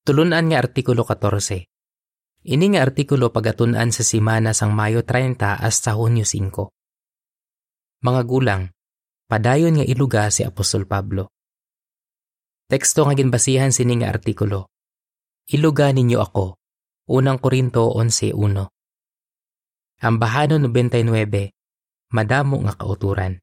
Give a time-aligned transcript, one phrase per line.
[0.00, 1.68] Tulunan nga Artikulo 14.
[2.40, 6.72] Ini nga artikulo pagatunan sa simana sang Mayo 30 hasta Hunyo 5.
[8.00, 8.72] Mga gulang,
[9.28, 11.28] padayon nga iluga si Apostol Pablo.
[12.64, 14.72] Teksto nga ginbasihan sini nga artikulo.
[15.52, 16.56] Iluga ninyo ako.
[17.12, 18.40] Unang Korinto 11.1.
[20.00, 21.04] Ang bahano 99,
[22.16, 23.36] madamo nga kauturan.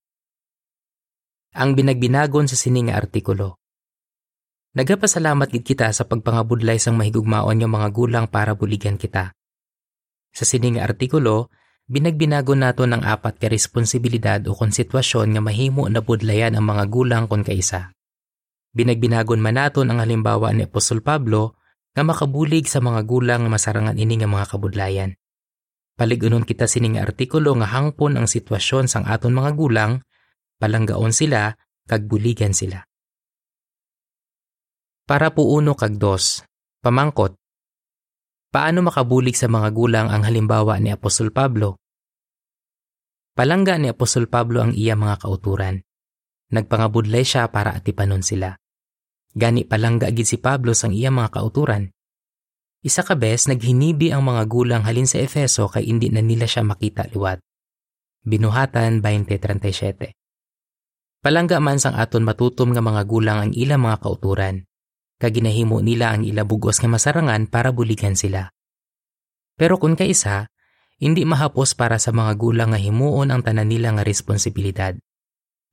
[1.53, 3.61] Ang binagbinagon sa sini nga artikulo.
[4.77, 9.33] Nagapasalamat gid kita sa pagpangabudlay sang mahigugmaon nga mga gulang para buligan kita.
[10.29, 11.49] Sa sining artikulo,
[11.89, 17.25] binagbinago nato ng apat ka responsibilidad o konsitwasyon nga mahimo na budlayan ang mga gulang
[17.25, 17.89] kon kaisa.
[18.77, 21.57] Binagbinagon man naton ang halimbawa ni Apostol Pablo
[21.97, 25.17] nga makabulig sa mga gulang nga masarangan ini nga mga kabudlayan.
[25.97, 30.05] Paligunon kita sining artikulo nga hangpon ang sitwasyon sang aton mga gulang,
[30.61, 31.57] palanggaon sila,
[31.89, 32.85] kag buligan sila.
[35.07, 36.43] Para po uno kag dos,
[36.83, 37.39] pamangkot.
[38.51, 41.79] Paano makabulig sa mga gulang ang halimbawa ni Apostol Pablo?
[43.31, 45.79] Palangga ni Apostol Pablo ang iya mga kauturan.
[46.51, 48.59] Nagpangabudlay siya para atipanon sila.
[49.31, 51.87] Gani palangga gid si Pablo sang iya mga kauturan.
[52.83, 56.67] Isa ka bes naghinibi ang mga gulang halin sa Efeso kay indi na nila siya
[56.67, 57.39] makita liwat.
[58.27, 60.11] Binuhatan 20:37.
[61.23, 64.66] Palangga man sang aton matutom nga mga gulang ang ilang mga kauturan
[65.17, 68.53] kaginahimo nila ang ilabugos nga masarangan para buligan sila.
[69.57, 70.49] Pero kung kaisa,
[70.97, 74.93] hindi mahapos para sa mga gulang nga himuon ang tanan nila nga responsibilidad.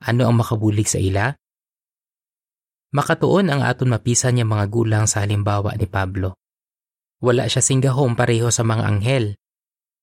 [0.04, 1.32] Ano ang makabulig sa ila?
[2.92, 6.36] Makatuon ang aton mapisan niya mga gulang sa halimbawa ni Pablo.
[7.24, 9.40] Wala siya singgahom pareho sa mga anghel.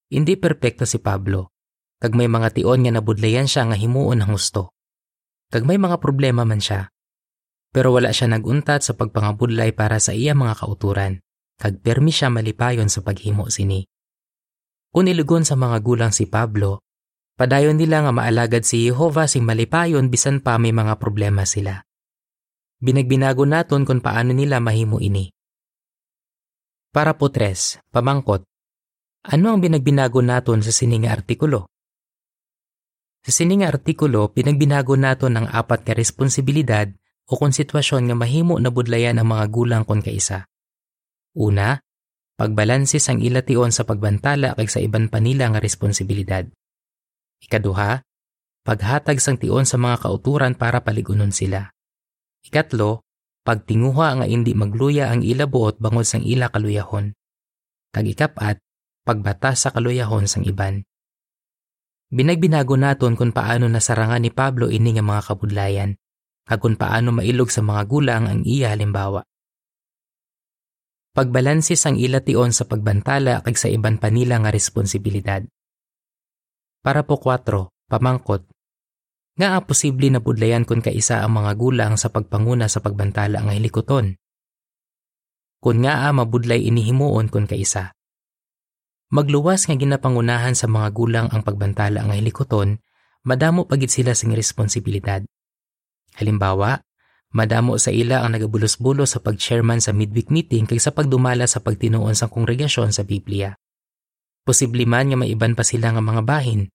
[0.10, 1.54] Hindi perpekto si Pablo.
[2.02, 4.74] Kag may mga tion nga nabudlayan siya nga himuon ang gusto.
[5.54, 6.90] Kag may mga problema man siya,
[7.72, 11.24] pero wala siya naguntat sa pagpangabudlay para sa iya mga kauturan,
[11.56, 13.88] kag permi siya malipayon sa paghimo sini.
[14.92, 16.84] Kung ilugon sa mga gulang si Pablo,
[17.40, 21.80] padayon nila nga maalagad si Jehova sing malipayon bisan pa may mga problema sila.
[22.84, 25.32] Binagbinago naton kung paano nila mahimo ini.
[26.92, 28.44] Para po tres, pamangkot,
[29.32, 31.72] ano ang binagbinago naton sa sininga artikulo?
[33.22, 36.90] Sa sininga artikulo, pinagbinago naton ang apat ka responsibilidad
[37.28, 40.48] o kung sitwasyon nga mahimo na budlayan ang mga gulang kon kaisa.
[41.38, 41.80] Una,
[42.36, 46.44] pagbalansis ang ilation sa pagbantala kay sa iban panila nga responsibilidad.
[47.40, 48.04] Ikaduha,
[48.68, 51.72] paghatag sang tion sa mga kauturan para paligunon sila.
[52.44, 53.06] Ikatlo,
[53.48, 57.16] pagtinguha nga indi magluya ang ila buot bangod sang ila kaluyahon.
[57.96, 58.60] Kag ikapat,
[59.08, 60.84] pagbatas sa kaluyahon sang iban.
[62.12, 66.01] Binagbinago naton kung paano nasarangan ni Pablo ini nga mga kabudlayan
[66.58, 69.24] kung paano mailog sa mga gulang ang iya halimbawa.
[71.12, 75.44] Pagbalansis ang ilation sa pagbantala kag sa iban panila nga responsibilidad.
[76.80, 78.48] Para po 4, pamangkot.
[79.36, 83.54] Nga a posible na budlayan kun kaisa ang mga gulang sa pagpanguna sa pagbantala nga
[83.56, 84.16] hilikoton.
[85.60, 87.92] Kun nga a mabudlay inihimuon kun kaisa.
[89.12, 92.80] Magluwas nga ginapangunahan sa mga gulang ang pagbantala nga hilikoton,
[93.28, 95.20] madamo pagit sila sing responsibilidad.
[96.18, 96.82] Halimbawa,
[97.32, 102.28] madamo sa ila ang nagabulos-bulos sa pag-chairman sa midweek meeting kaysa pagdumala sa pagtinuon sa
[102.28, 103.56] kongregasyon sa Biblia.
[104.42, 106.68] Posible man nga maiban pa sila nga mga bahin.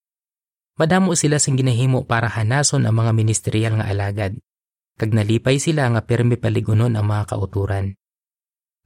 [0.76, 4.36] Madamo sila sing ginahimo para hanason ang mga ministeryal nga alagad.
[4.96, 7.96] Kag nalipay sila nga permi paligunon ang mga kauturan.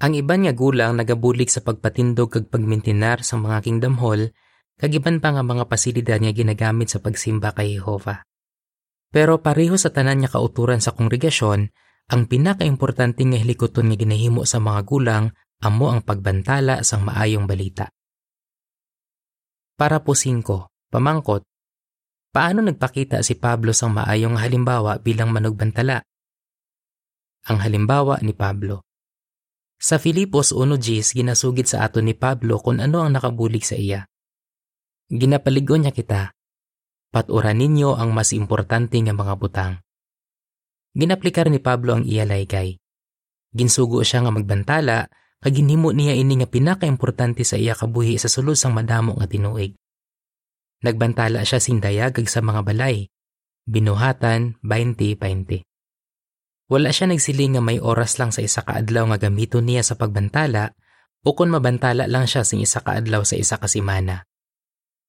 [0.01, 4.33] Ang iban nga gulang nagabulik sa pagpatindog kag pagmintinar sa mga kingdom hall
[4.81, 8.25] kag iban pa nga mga pasilidad nga ginagamit sa pagsimba kay Jehova.
[9.11, 11.67] Pero pareho sa tanan niya kauturan sa kongregasyon,
[12.11, 15.25] ang pinakaimportante nga hilikoton nga ginahimo sa mga gulang
[15.61, 17.91] amo ang pagbantala sang maayong balita.
[19.75, 20.47] Para po 5,
[20.95, 21.43] pamangkot,
[22.31, 26.07] paano nagpakita si Pablo sang maayong halimbawa bilang manugbantala?
[27.51, 28.85] Ang halimbawa ni Pablo.
[29.81, 34.05] Sa Filipos 1.10 ginasugid sa ato ni Pablo kung ano ang nakabulig sa iya.
[35.09, 36.37] Ginapaligon niya kita,
[37.11, 39.83] Paturan ninyo ang mas importante nga mga butang.
[40.95, 42.79] Ginaplikar ni Pablo ang iya laygay.
[43.51, 45.11] Ginsugo siya nga magbantala
[45.43, 49.75] kag ginhimo niya ini nga pinakaimportante sa iya kabuhi sa sulod sang madamo nga tinuig.
[50.87, 53.11] Nagbantala siya sindayag kag sa mga balay.
[53.67, 55.67] Binuhatan 20-20.
[56.71, 59.99] Wala siya nagsiling nga may oras lang sa isa ka adlaw nga gamiton niya sa
[59.99, 60.79] pagbantala
[61.27, 64.30] o kung mabantala lang siya sing isa ka adlaw sa isa ka simana.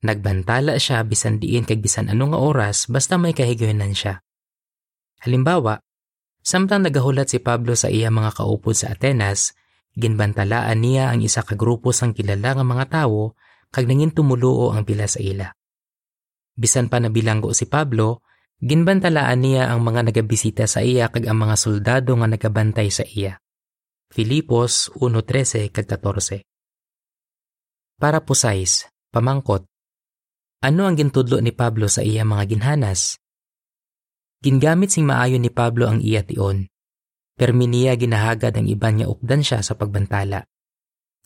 [0.02, 4.26] Nagbantala siya bisan diin kag bisan ano nga oras basta may kahigayunan siya.
[5.22, 5.78] Halimbawa,
[6.42, 9.54] samtang nagahulat si Pablo sa iya mga kaupod sa Atenas,
[9.94, 13.38] ginbantalaan niya ang isa ka grupo sang kilala nga mga tawo
[13.70, 15.54] kag nangin tumuluo ang pila sa ila.
[16.58, 18.26] Bisan pa nabilanggo si Pablo,
[18.58, 23.38] ginbantalaan niya ang mga nagabisita sa iya kag ang mga soldado nga nagabantay sa iya.
[24.12, 26.44] Filipos 1.13 kag 14
[27.96, 29.71] Para po size, pamangkot.
[30.62, 33.18] Ano ang gintudlo ni Pablo sa iya mga ginhanas?
[34.46, 36.70] Gingamit sing maayo ni Pablo ang iya tion.
[37.34, 37.66] Permi
[37.98, 40.46] ginahagad ang iban niya updan siya sa pagbantala.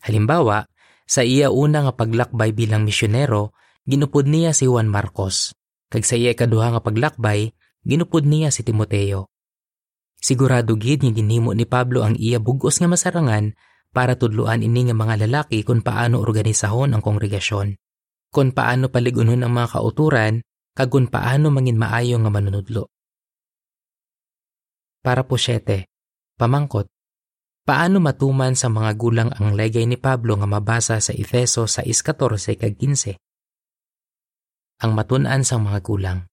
[0.08, 0.64] Halimbawa,
[1.04, 3.52] sa iya una nga paglakbay bilang misyonero,
[3.84, 5.52] ginupod niya si Juan Marcos.
[5.92, 7.52] Kag sa iya kaduha nga paglakbay,
[7.84, 9.28] ginupod niya si Timoteo.
[10.16, 13.52] Sigurado gid nga ginhimo ni Pablo ang iya bugos nga masarangan
[13.92, 17.76] para tudluan ini nga mga lalaki kung paano organisahon ang kongregasyon,
[18.36, 20.44] kung paano paligunon ang mga kauturan,
[20.76, 22.92] kag kung paano mangin maayo nga manunudlo.
[25.00, 25.88] Para po siyete,
[26.36, 26.92] pamangkot,
[27.64, 32.76] paano matuman sa mga gulang ang legay ni Pablo nga mabasa sa Efeso 6.14 kag
[32.76, 33.16] 15?
[34.84, 36.28] Ang matunan sang mga gulang.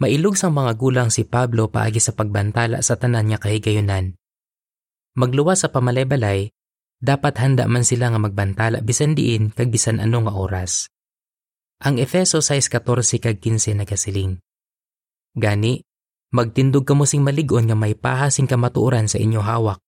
[0.00, 4.16] Mailog sang mga gulang si Pablo paagi sa pagbantala sa tanan niya kahigayunan.
[5.12, 6.55] Magluwas sa pamalebalay,
[7.00, 10.88] dapat handa man sila nga magbantala bisan diin kag bisan ano nga oras.
[11.84, 14.40] Ang Efeso 6.14 kag 15 nagasiling.
[15.36, 15.84] Gani,
[16.34, 19.78] Magtindog kamo sing maligon nga may pahasing kamatuoran sa inyo hawak.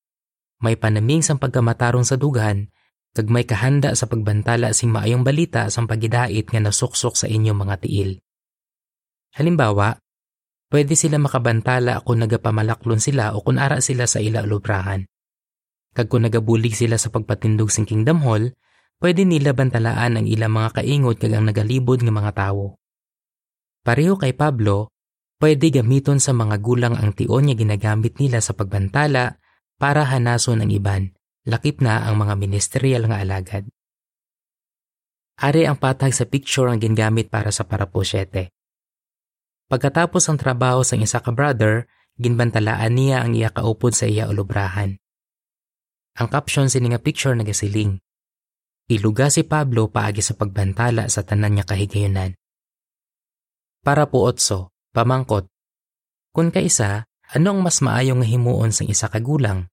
[0.63, 2.71] May panaming sang pagkamatarong sa dughan,
[3.13, 7.83] kag may kahanda sa pagbantala sing maayong balita sang pagidait nga nasuksok sa inyo mga
[7.83, 8.23] tiil.
[9.35, 9.99] Halimbawa,
[10.71, 15.05] pwede sila makabantala kung nagapamalaklon sila o kung ara sila sa ila lubrahan.
[15.99, 18.55] Kag kung nagabulig sila sa pagpatindog sing Kingdom Hall,
[19.03, 22.79] pwede nila bantalaan ang ilang mga kaingot kag ang nagalibod nga mga tawo.
[23.83, 24.95] Pareho kay Pablo,
[25.39, 29.39] Pwede gamiton sa mga gulang ang tion nga ginagamit nila sa pagbantala
[29.79, 31.15] para hanason ang iban,
[31.47, 33.71] lakip na ang mga ministerial nga alagad.
[35.39, 38.51] Ari ang patag sa picture ang gingamit para sa paraposyete.
[39.71, 41.87] Pagkatapos ang trabaho sa isa ka brother,
[42.19, 44.99] ginbantalaan niya ang iya kaupod sa iya ulubrahan.
[46.19, 48.03] Ang caption sini nga picture nagasiling.
[48.91, 52.35] Iluga si Pablo paagi sa pagbantala sa tanan niya kahigayunan.
[53.87, 55.47] Para po otso, Pamangkot,
[56.35, 59.69] kung kaisa, ano ang mas maayong himuon sang isa ka gulang?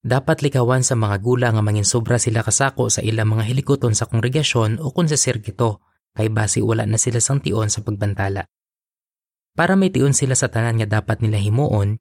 [0.00, 4.06] Dapat likawan sa mga gulang nga mangin sobra sila kasako sa ilang mga hilikoton sa
[4.06, 5.82] kongregasyon o kung sa sirkito,
[6.14, 8.46] kay basi wala na sila sang tion sa pagbantala.
[9.56, 11.98] Para may tion sila sa tanan nga dapat nila himuon,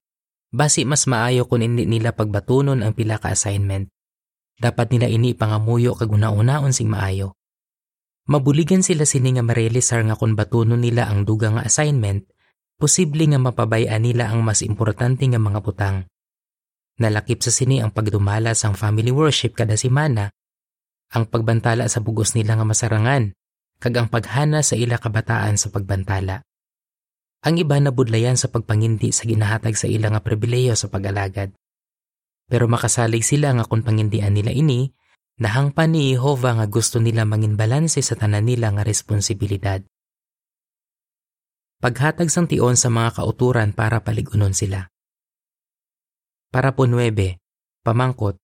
[0.56, 3.92] basi mas maayo kung hindi nila pagbatunon ang pila ka assignment.
[4.56, 7.36] Dapat nila ini pangamuyo kag una-unaon sing maayo.
[8.32, 12.26] Mabuligan sila sini nga marealisar nga kung batuno nila ang duga nga assignment,
[12.80, 16.08] posible nga mapabayaan nila ang mas importante nga mga butang.
[16.96, 20.32] Nalakip sa sini ang pagdumala sang family worship kada semana,
[21.12, 23.36] ang pagbantala sa bugos nila nga masarangan,
[23.78, 26.42] kag ang paghana sa ila kabataan sa pagbantala.
[27.46, 31.54] Ang iba nabudlayan sa pagpangindi sa ginahatag sa ila nga pribileyo sa pag-alagad.
[32.50, 34.90] Pero makasalig sila nga kung pangindian nila ini,
[35.36, 39.84] Nahangpan ni Jehova nga gusto nila mangin balanse sa tanan nila nga responsibilidad.
[41.84, 44.88] Paghatag sang tion sa mga kauturan para paligunon sila.
[46.56, 47.12] Para po 9,
[47.84, 48.40] pamangkot.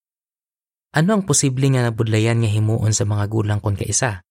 [0.91, 4.27] Ano ang posible nga nabudlayan nga himuon sa mga gulang kon kaisa?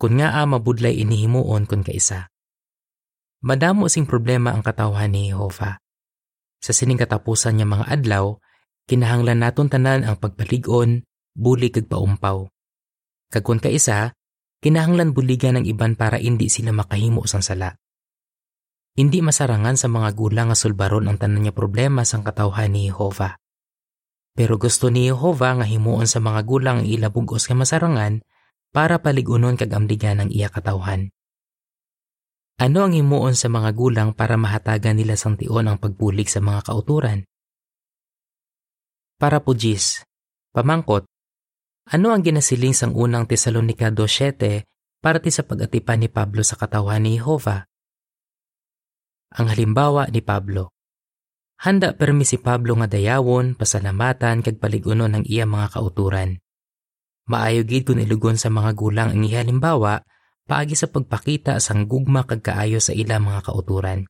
[0.00, 2.32] Kun nga a mabudlay inihimuon kon kaisa.
[3.44, 5.76] Madamo sing problema ang katawhan ni Jehova.
[6.64, 8.40] Sa sining katapusan niya mga adlaw,
[8.88, 11.04] kinahanglan naton tanan ang pagpalig-on,
[11.36, 12.48] buli kag paumpaw.
[13.28, 14.16] Kagkon ka isa,
[14.64, 17.76] kinahanglan buligan ng iban para hindi sila makahimo sang sala.
[18.96, 23.36] Hindi masarangan sa mga gulang nga sulbaron ang tanan niya problema sang katawhan ni Jehova.
[24.32, 28.24] Pero gusto ni Jehova nga himuon sa mga gulang ang ilabugos nga masarangan
[28.72, 31.12] para paligunon kag amdigan ang iya katawhan.
[32.54, 36.70] Ano ang himuon sa mga gulang para mahatagan nila sang tion ang pagbulig sa mga
[36.70, 37.26] kauturan?
[39.18, 40.06] Para po Gis,
[40.54, 41.02] pamangkot,
[41.90, 44.62] ano ang ginasiling sang unang Tesalonika 2.7
[45.02, 47.66] para ti sa pag-atipan ni Pablo sa katawan ni Jehova?
[49.34, 50.70] Ang halimbawa ni Pablo.
[51.58, 56.38] Handa permi si Pablo nga dayawon, pasalamatan kag paligunon ng iya mga kauturan.
[57.26, 60.06] Maayo gid kun ilugon sa mga gulang ang ihalimbawa
[60.44, 64.04] paagi sa pagpakita sang gugma kag kaayo sa ila mga kauturan.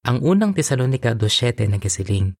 [0.00, 2.32] Ang unang Tesalonika 2.7 nagasiling.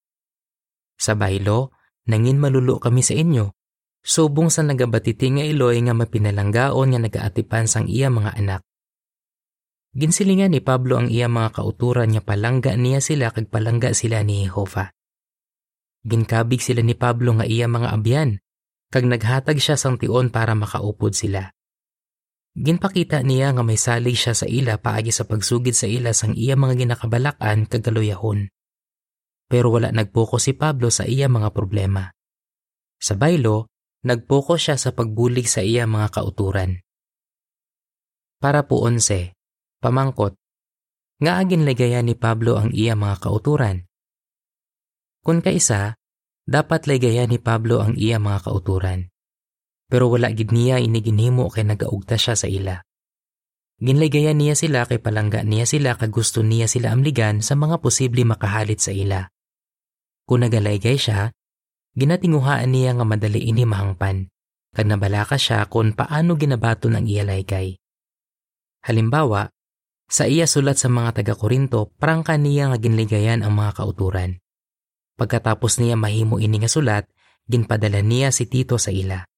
[0.96, 1.76] Sa baylo,
[2.08, 3.52] nangin malulo kami sa inyo.
[4.00, 8.64] Subong sa nagabatiti nga iloy nga mapinalanggaon nga nagaatipan sang iya mga anak.
[9.92, 14.48] Ginsilingan ni Pablo ang iya mga kauturan nga palangga niya sila kag palangga sila ni
[14.48, 14.88] Jehova.
[16.00, 18.40] Ginkabig sila ni Pablo nga iya mga abyan,
[18.88, 21.52] kag naghatag siya sang tion para makaupod sila.
[22.58, 26.58] Ginpakita niya nga may salig siya sa ila paagi sa pagsugid sa ila sang iya
[26.58, 28.50] mga ginakabalakan kag kaluyahon.
[29.46, 32.10] Pero wala nagpoko si Pablo sa iya mga problema.
[32.98, 33.70] Sa baylo,
[34.02, 36.82] nagpoko siya sa pagbulig sa iya mga kauturan.
[38.42, 39.38] Para po onse,
[39.78, 40.34] pamangkot,
[41.20, 43.84] nga agin ligaya ni Pablo ang iya mga kauturan.
[45.20, 46.00] Kung kaisa,
[46.48, 49.12] dapat ligaya ni Pablo ang iya mga kauturan.
[49.90, 52.78] Pero wala gid niya iniginhimo kay nagaugta siya sa ila.
[53.80, 58.22] Ginligaya niya sila kay palangga niya sila kag gusto niya sila amligan sa mga posible
[58.22, 59.26] makahalit sa ila.
[60.28, 61.34] Kung nagalaygay siya,
[61.96, 64.30] ginatinguhaan niya nga madali ini mahangpan,
[64.76, 67.80] kag nabalaka siya kung paano ginabaton ang iya laygay.
[68.84, 69.48] Halimbawa,
[70.10, 74.42] sa iya sulat sa mga taga-Korinto, prangka niya nga ginligayan ang mga kauturan.
[75.14, 77.06] Pagkatapos niya mahimo ini nga sulat,
[77.46, 79.29] ginpadala niya si Tito sa ila.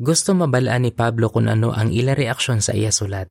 [0.00, 3.28] Gusto mabalaan ni Pablo kung ano ang ila reaksyon sa iya sulat.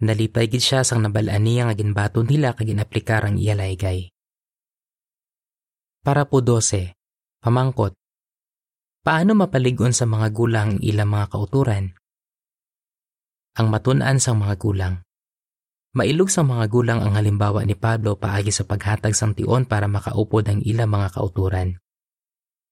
[0.00, 4.12] Nalipay gid siya sang nabalaan niya nga ginbaton nila kag ginaplikar ang iya laygay.
[6.00, 6.96] Para po 12.
[7.40, 7.92] Pamangkot.
[9.00, 11.92] Paano mapaligon sa mga gulang ilang mga kauturan?
[13.56, 14.94] Ang matun-an sang mga gulang.
[15.96, 20.46] Mailog sa mga gulang ang halimbawa ni Pablo paagi sa paghatag sang tion para makaupod
[20.46, 21.80] ang ilang mga kauturan.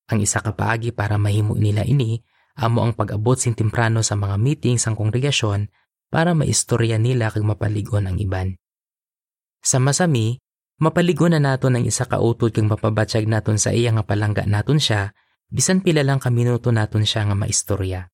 [0.08, 2.22] Ang isa ka paagi para mahimo nila ini
[2.58, 5.70] amo ang pag-abot sin temprano sa mga meeting sang kongregasyon
[6.10, 8.58] para maistorya nila kag mapaligon ang iban.
[9.62, 10.42] Sa masami,
[10.82, 14.82] mapaligon na naton ang isa ka utod kag mapabatsyag naton sa iya nga palangga naton
[14.82, 15.14] siya
[15.48, 18.10] bisan pila lang ka minuto naton siya nga maistorya.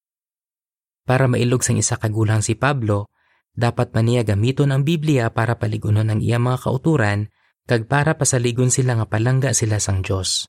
[1.04, 3.12] Para mailog sang isa ka gulang si Pablo,
[3.52, 7.28] dapat man niya gamiton ang Biblia para paligunon ang iya mga kauturan
[7.64, 10.48] kag para pasaligon sila nga palangga sila sang Dios.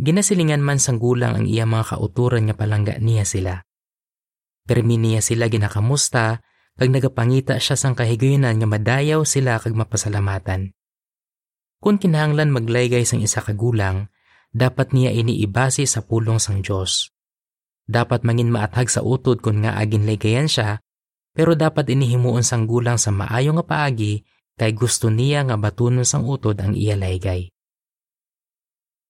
[0.00, 3.54] Ginasilingan man sang gulang ang iya mga kauturan nga palangga niya sila.
[4.64, 6.40] Permi niya sila ginakamusta
[6.78, 10.72] kag nagapangita siya sang kahigayonan nga madayaw sila kag mapasalamatan.
[11.82, 14.08] Kung kinahanglan maglaygay sang isa ka gulang,
[14.54, 17.10] dapat niya iniibase sa pulong sang Dios.
[17.84, 20.78] Dapat mangin maathag sa utod kung nga agin laygayan siya
[21.32, 24.22] pero dapat inihimuon sang gulang sa maayo nga paagi
[24.54, 27.48] kay gusto niya nga batunon sang utod ang iya laygay.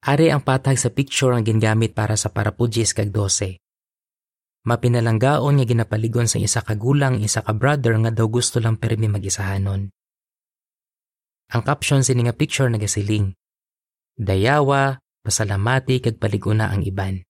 [0.03, 3.59] Ari ang patag sa picture ang gingamit para sa parapudjis kag 12.
[4.67, 9.07] Mapinalanggaon nga ginapaligon sa isa ka gulang isa ka brother nga daw gusto lang permi
[9.07, 9.91] magisahanon.
[11.53, 13.35] Ang caption sini nga picture nagasiling.
[14.19, 17.23] Dayawa, pasalamati kag paliguna ang iban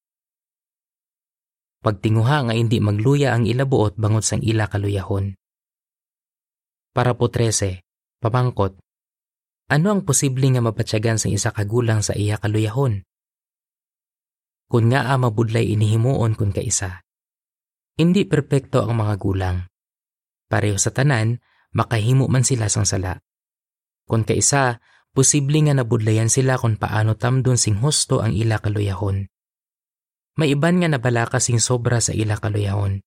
[1.82, 5.34] pagtinguha nga hindi magluya ang ilabuot bangod sang ila kaluyahon.
[6.94, 7.82] Para po 13,
[8.22, 8.78] pamangkot.
[9.70, 13.04] Ano ang posible nga mapatyagan sa isa kagulang sa iya kaluyahon?
[14.66, 17.04] Kung nga a mabudlay inihimuon kun kaisa.
[18.00, 19.68] Hindi perpekto ang mga gulang.
[20.48, 21.44] Pareho sa tanan,
[21.76, 23.20] makahimo man sila sang sala.
[24.08, 24.80] Kung kaisa,
[25.12, 29.28] posible nga nabudlayan sila kung paano tamdon sing husto ang ila kaluyahon.
[30.40, 33.04] May iban nga nabalaka sing sobra sa ila kaluyahon.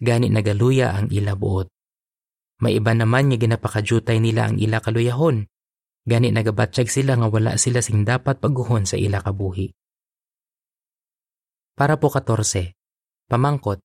[0.00, 1.68] Gani nagaluya ang ila buot.
[2.64, 5.51] May iban naman nga ginapakajutay nila ang ila kaluyahon.
[6.02, 9.70] Gani nagabatsyag sila nga wala sila sing dapat paguhon sa ila kabuhi.
[11.78, 12.74] Para po 14.
[13.30, 13.78] Pamangkot.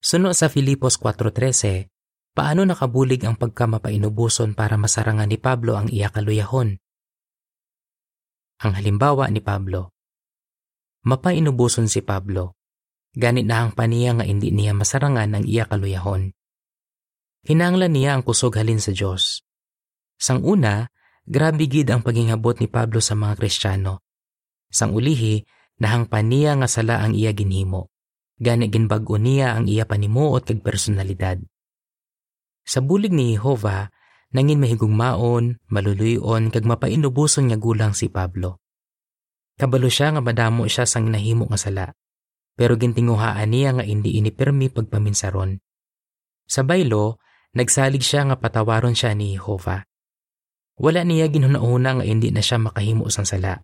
[0.00, 1.90] Suno sa Filipos 4.13,
[2.32, 6.78] paano nakabulig ang pagkamapainubuson para masarangan ni Pablo ang iya kaluyahon?
[8.58, 9.94] Ang halimbawa ni Pablo,
[11.06, 12.58] mapainubuson si Pablo.
[13.14, 16.30] Ganit na ang paniya nga hindi niya masarangan ang iya kaluyahon.
[17.46, 19.42] Hinanglan niya ang kusog halin sa Diyos.
[20.18, 20.90] Sang una,
[21.28, 24.00] grabe gid ang pagingabot ni Pablo sa mga Kristiyano.
[24.72, 25.44] Sang ulihi,
[25.76, 27.92] nahangpan niya nga sala ang iya ginhimo.
[28.40, 31.36] Gani ginbag-o niya ang iya panimuot kag personalidad.
[32.64, 33.92] Sa bulig ni Jehova,
[34.32, 38.64] nangin mahigugmaon, maluluyon kag mapainubuson nga gulang si Pablo.
[39.58, 41.86] Kabalo siya nga madamo siya sang nahimo nga sala.
[42.54, 45.58] Pero gintinguhaan niya nga hindi inipirmi pagpaminsaron.
[46.48, 47.20] Sa baylo,
[47.54, 49.82] nagsalig siya nga patawaron siya ni Jehova.
[50.78, 53.62] Wala niya ginhunahuna nga hindi na siya makahimo sang sala.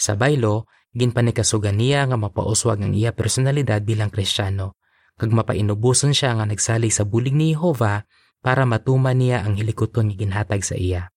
[0.00, 0.64] Sa baylo,
[0.96, 4.80] ginpanikasugan niya nga mapauswag ang iya personalidad bilang Kristiyano,
[5.20, 8.08] kag mapainubuson siya nga nagsalig sa bulig ni Jehova
[8.40, 11.12] para matuman niya ang hilikoton nga ginhatag sa iya.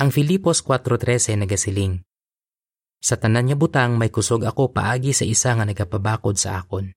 [0.00, 2.00] Ang Filipos 4.13 nagasiling,
[3.00, 6.92] sa tanan niya butang may kusog ako paagi sa isa nga nagapabakod sa akon.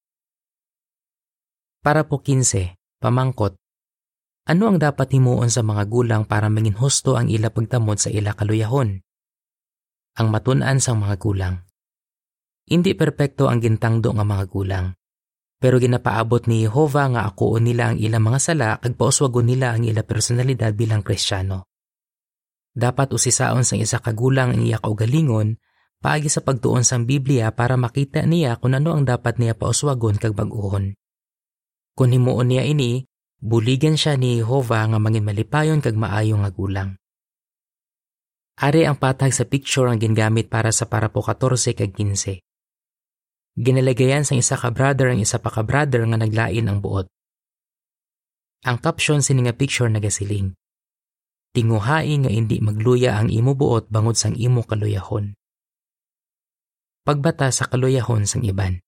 [1.79, 3.55] Para po 15, pamangkot.
[4.44, 8.36] Ano ang dapat himuon sa mga gulang para mangin husto ang ila pagtamod sa ila
[8.36, 9.00] kaluyahon?
[10.20, 11.64] Ang matun-an sang mga gulang.
[12.68, 14.86] Hindi perpekto ang gintangdo nga mga gulang.
[15.64, 19.88] Pero ginapaabot ni Jehova nga akuon nila ang ilang mga sala kag pauswagon nila ang
[19.88, 21.72] ilang personalidad bilang Kristiyano.
[22.76, 25.56] Dapat usisaon sang isa ka gulang ang iya kaugalingon
[26.04, 30.36] paagi sa pagtuon sang Biblia para makita niya kung ano ang dapat niya pauswagon kag
[30.36, 31.00] bag-ohon.
[31.96, 33.08] Kung himuon niya ini,
[33.44, 36.96] buligan siya ni Jehova nga mangin malipayon kag maayo nga gulang.
[38.56, 42.40] Ari ang patag sa picture ang gingamit para sa para po 14 kag 15.
[43.60, 47.06] Ginalagayan sa isa ka brother ang isa pa ka brother nga naglain ang buot.
[48.64, 50.56] Ang caption sini nga picture nagasiling.
[51.54, 55.36] Tinguhai nga hindi magluya ang imo buot bangod sang imo kaluyahon.
[57.04, 58.80] Pagbata sa kaluyahon sang iban.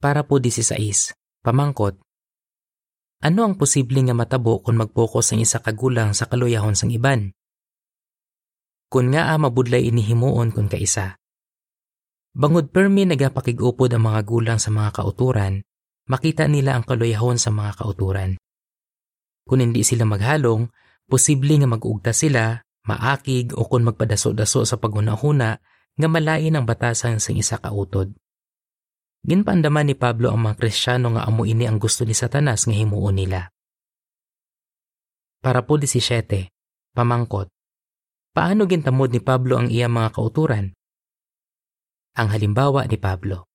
[0.00, 1.12] Para po 16,
[1.44, 2.00] pamangkot.
[3.24, 7.32] Ano ang posible nga matabo kung mag-focus ang isa kagulang sa kaluyahon sang iban?
[8.92, 11.16] Kung nga a mabudlay inihimuon kung kaisa,
[12.34, 15.62] Bangod permi nagapakigupod ang mga gulang sa mga kauturan,
[16.10, 18.34] makita nila ang kaluyahon sa mga kauturan.
[19.46, 20.66] Kung hindi sila maghalong,
[21.06, 22.58] posible nga mag-ugta sila,
[22.90, 25.50] maakig o kung magpadaso-daso sa paghunahuna
[25.94, 28.10] nga malain ang batasan sa isa kautod.
[29.24, 33.16] Ginpandaman ni Pablo ang mga Kristiyano nga amo ini ang gusto ni Satanas nga himuon
[33.16, 33.48] nila.
[35.40, 36.52] Para po 17,
[36.92, 37.48] pamangkot.
[38.36, 40.76] Paano gintamod ni Pablo ang iya mga kauturan?
[42.14, 43.50] ang halimbawa ni Pablo.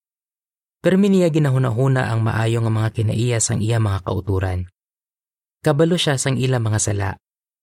[0.80, 4.68] Pero niya ginahuna-huna ang maayong nga mga kinaiya sang iya mga kauturan.
[5.60, 7.10] Kabalo siya sang ila mga sala,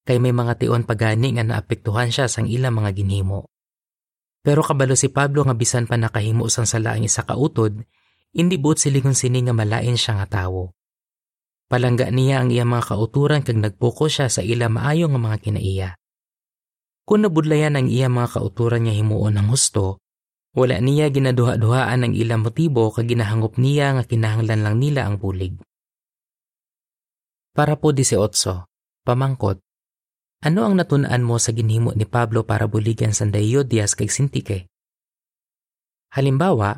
[0.05, 3.49] kay may mga tion pagani nga naapektuhan siya sang ila mga ginhimo.
[4.45, 7.89] Pero kabalo si Pablo nga bisan pa nakahimo sang sala ang isa kautod,
[8.37, 10.77] hindi buot silingon sini nga malain siya nga tawo.
[11.67, 15.91] Palangga niya ang iya mga kauturan kag nagpoko siya sa ila maayong nga mga kinaiya.
[17.09, 19.99] Kung nabudlayan ang iya mga kauturan niya himuon ng husto,
[20.55, 25.59] wala niya ginaduha-duhaan ang ilang motibo kag ginahangop niya nga kinahanglan lang nila ang bulig.
[27.57, 28.21] Para po 18,
[29.03, 29.59] pamangkot.
[30.45, 34.69] Ano ang natunan mo sa ginhimo ni Pablo para buligan sa Dias kay Sintike?
[36.13, 36.77] Halimbawa,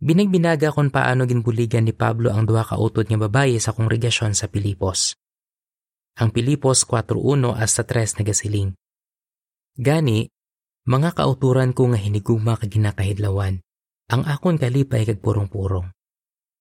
[0.00, 4.48] binagbinaga kung paano ginbuligan ni Pablo ang duha ka utod nga babaye sa kongregasyon sa
[4.48, 5.16] Pilipos.
[6.16, 8.72] Ang Pilipos 4.1 hasta 3 nagasiling.
[9.76, 10.24] Gani,
[10.88, 13.60] mga kauturan ko nga hinigugma kag ginakahidlawan.
[14.06, 15.90] Ang akon kalipay kag purong-purong.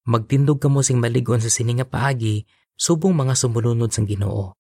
[0.06, 2.44] Magtindog ka mo sing maligon sa sininga paagi,
[2.76, 4.54] subong mga sumununod sang Ginoo.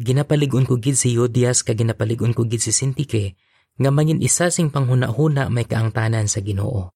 [0.00, 3.36] Ginapaligon ko gid si Yodias kag ginapaligon ko gid si Sintike
[3.76, 6.88] nga mangin isa sing panghuna-huna may kaangtanan sa Ginoo.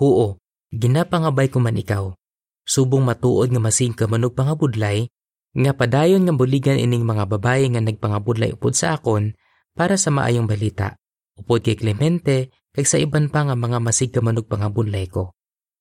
[0.00, 0.40] Huo,
[0.72, 2.16] ginapangabay ko man ikaw.
[2.64, 5.12] Subong matuod nga masing ka manog pangabudlay,
[5.52, 9.36] nga padayon nga buligan ining mga babae nga nagpangabudlay upod sa akon
[9.76, 10.96] para sa maayong balita
[11.40, 15.34] upod kay Clemente kay sa iban pa nga mga masigkamanog pangabunlay ko,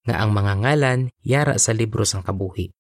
[0.08, 2.72] nga ang mga ngalan yara sa libro sang kabuhi.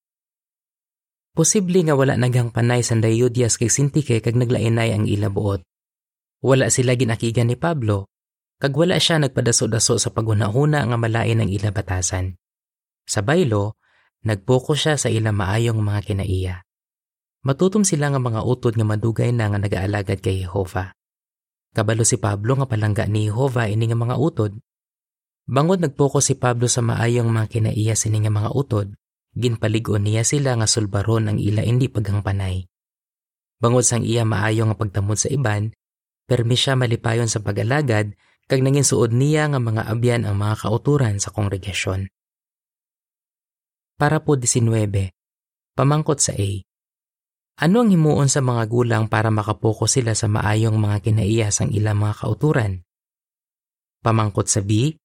[1.35, 5.61] Posible nga wala nagang panay sa Dayodias kay Sintike kag naglainay ang ilabuot.
[6.41, 8.09] Wala sila ginakigan ni Pablo,
[8.59, 12.35] kag wala siya nagpadaso-daso sa paghunahuna nga malain ang ila batasan.
[13.07, 13.79] Sa baylo,
[14.27, 16.55] nagpoko siya sa ila maayong mga kinaiya.
[17.47, 20.91] Matutom sila nga mga utod nga madugay na nga nagaalagad kay Jehova.
[21.71, 24.51] Kabalo si Pablo nga palangga ni Jehova ini nga mga utod.
[25.47, 28.91] Bangod nagpokus si Pablo sa maayong mga kinaiya sini nga mga utod,
[29.39, 32.67] ginpaligon niya sila nga sulbaron ang ila hindi paghangpanay.
[33.63, 35.71] Bangod sang iya maayo nga pagtamod sa iban,
[36.27, 38.19] permi siya malipayon sa pag-alagad
[38.49, 42.09] kag nangin suod niya nga mga abyan ang mga kauturan sa kongregasyon.
[43.93, 45.13] Para po 19,
[45.77, 46.49] pamangkot sa A.
[47.61, 52.01] Ano ang himuon sa mga gulang para makapoko sila sa maayong mga kinaiya sang ilang
[52.01, 52.81] mga kauturan?
[54.01, 54.97] Pamangkot sa B,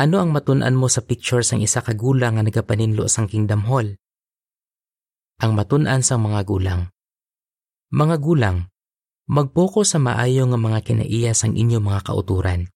[0.00, 3.92] ano ang matunan mo sa picture sang isa ka gulang nga nagapaninlo sang Kingdom Hall?
[5.44, 6.88] Ang matunan sang mga gulang.
[7.92, 8.70] Mga gulang,
[9.30, 12.66] magpoko sa maayo nga mga kinaiya sang inyo mga kauturan.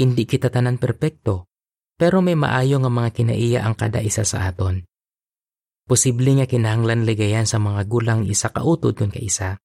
[0.00, 1.52] Hindi kita tanan perpekto,
[2.00, 4.80] pero may maayo nga mga kinaiya ang kada isa sa aton.
[5.84, 9.60] Posible nga kinahanglan ligayan sa mga gulang isa kautod kun kaisa.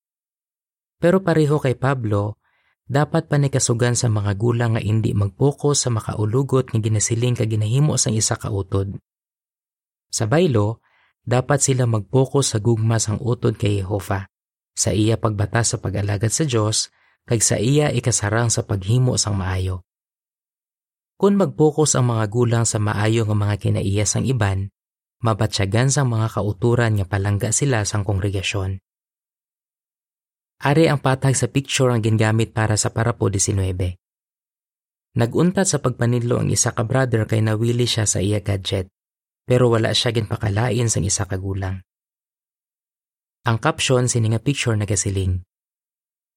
[0.99, 2.43] Pero pareho kay Pablo,
[2.83, 7.47] dapat pa ni kasugan sa mga gulang nga hindi magpokus sa makaulugot nga ginasiling ka
[7.47, 8.91] ginahimo sang isa kautod.
[10.11, 10.83] Sa baylo,
[11.23, 14.27] dapat sila magpokus sa gugma sang utod kay Jehova,
[14.77, 16.93] sa iya pagbata sa pag-alagad sa Dios
[17.25, 19.81] kag sa iya ikasarang sa paghimo sang maayo.
[21.17, 24.69] Kung magpokus ang mga gulang sa maayo nga mga kinaiya sang iban,
[25.25, 28.77] mabatsyagan sang mga kauturan nga palangga sila sang kongregasyon.
[30.61, 33.97] Ari ang patag sa picture ang gingamit para sa parapo 19.
[35.17, 38.93] Naguntat sa pagpanidlo ang isa ka brother kay nawili siya sa iya gadget,
[39.49, 41.81] pero wala siya ginpakalain sang isa ka gulang.
[43.47, 45.39] Ang caption sini nga picture nagasiling.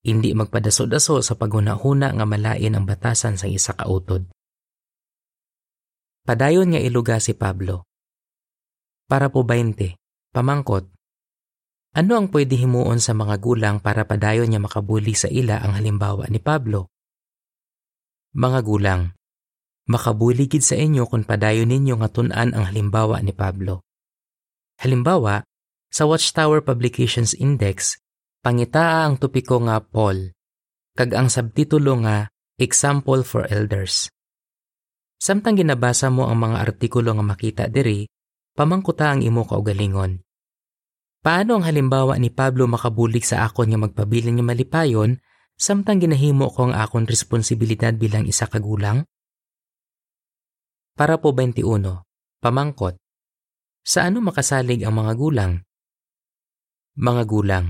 [0.06, 4.30] Hindi magpadaso-daso sa paghuna-huna nga malain ang batasan sa isa ka utod.
[6.22, 7.82] Padayon nga iluga si Pablo.
[9.10, 9.98] Para po 20,
[10.30, 10.86] pamangkot,
[11.98, 16.30] ano ang pwede himuon sa mga gulang para padayon niya makabuli sa ila ang halimbawa
[16.30, 16.94] ni Pablo?
[18.38, 19.02] Mga gulang,
[19.90, 23.82] makabuligid sa inyo kung padayon ninyo nga tun-an ang halimbawa ni Pablo.
[24.78, 25.49] Halimbawa,
[25.90, 27.98] sa Watchtower Publications Index,
[28.46, 30.30] pangitaa ang topiko nga Paul,
[30.94, 32.30] kag ang subtitulo nga
[32.62, 34.06] Example for Elders.
[35.20, 38.06] Samtang ginabasa mo ang mga artikulo nga makita diri,
[38.54, 40.22] pamangkuta ang imo kaugalingon.
[41.20, 45.20] Paano ang halimbawa ni Pablo makabulig sa akon nga magpabilin nga malipayon
[45.60, 49.04] samtang ginahimo ko ang akon responsibilidad bilang isa kagulang?
[50.96, 52.00] Para po 21.
[52.40, 52.96] Pamangkot.
[53.84, 55.60] Sa ano makasalig ang mga gulang?
[56.98, 57.66] Mga gulang,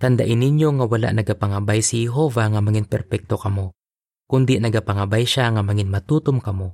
[0.00, 3.76] tandain ninyo nga wala nagapangabay si Jehova nga mangin perpekto kamo,
[4.24, 6.72] kundi nagapangabay siya nga mangin matutom kamo.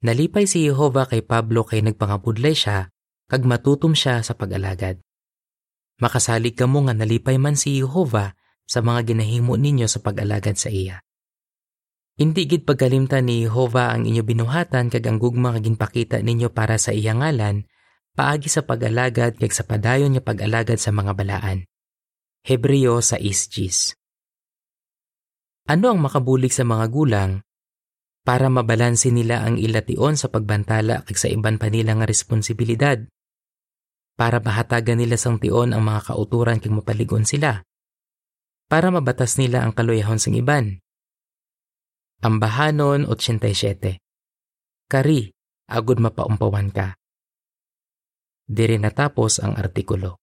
[0.00, 2.88] Nalipay si Jehova kay Pablo kay nagpangabudlay siya
[3.28, 5.04] kag matutom siya sa pag-alagad.
[6.00, 8.32] Makasalig kamo nga nalipay man si Jehova
[8.64, 11.04] sa mga ginahimo ninyo sa pag-alagad sa iya.
[12.16, 16.80] Hindi gid pagkalimtan ni Jehova ang inyo binuhatan kag ang gugma nga ginpakita ninyo para
[16.80, 17.68] sa iya ngalan,
[18.16, 21.66] paagi sa pag-alagad kag sa padayon nga pag-alagad sa mga balaan.
[22.46, 23.94] Hebreo sa isjis.
[25.68, 27.44] Ano ang makabulig sa mga gulang
[28.24, 33.00] para mabalansin nila ang ilation sa pagbantala kag sa iban pa nila nga responsibilidad?
[34.20, 37.64] para mahatagan nila sang tion ang mga kauturan kag mapaligon sila.
[38.68, 40.84] Para mabatas nila ang kaluyahon sang iban.
[42.20, 43.96] Ambahanon 87.
[44.92, 45.32] Kari,
[45.72, 46.99] agud mapaumpawan ka.
[48.50, 50.19] Dire natapos ang artikulo.